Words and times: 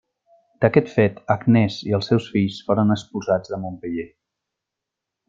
D'aquest 0.63 0.87
fet, 0.93 1.19
Agnès 1.33 1.77
i 1.89 1.93
els 1.99 2.09
seus 2.13 2.31
fills 2.37 2.57
foren 2.71 2.95
expulsats 2.97 3.53
de 3.55 3.61
Montpeller. 3.67 4.07